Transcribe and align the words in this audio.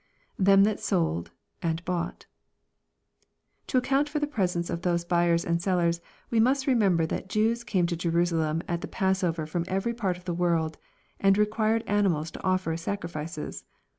[Them 0.39 0.63
thai 0.63 0.77
sold..,and 0.77 1.85
boiight] 1.85 2.25
To 3.67 3.77
account 3.77 4.09
for 4.09 4.17
the 4.17 4.25
presence 4.25 4.71
of 4.71 4.81
those 4.81 5.05
buyers 5.05 5.45
and 5.45 5.61
sellers, 5.61 6.01
we 6.31 6.39
must 6.39 6.65
remember 6.65 7.05
that 7.05 7.29
Jews 7.29 7.63
came 7.63 7.85
to 7.85 7.95
Jerusalem 7.95 8.63
at 8.67 8.81
the 8.81 8.87
passover 8.87 9.45
from 9.45 9.63
every 9.67 9.93
part 9.93 10.17
of 10.17 10.25
the 10.25 10.33
world, 10.33 10.79
and 11.19 11.37
re 11.37 11.45
quired 11.45 11.83
animals 11.85 12.31
to 12.31 12.43
offer 12.43 12.71
as 12.71 12.81
sacrifices. 12.81 13.63